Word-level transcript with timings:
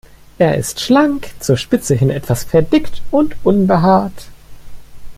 Er 0.39 0.57
ist 0.57 0.81
schlank, 0.81 1.29
zur 1.41 1.57
Spitze 1.57 1.93
hin 1.93 2.09
etwas 2.09 2.43
verdickt 2.43 3.03
und 3.11 3.35
unbehaart. 3.43 4.29